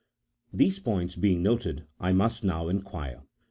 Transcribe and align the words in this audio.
These 0.51 0.79
points 0.79 1.15
being 1.15 1.43
noted, 1.43 1.85
I 1.99 2.11
must 2.11 2.43
now 2.43 2.69
inquire 2.69 3.17
I. 3.19 3.23